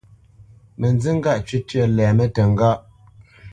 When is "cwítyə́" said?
1.47-1.85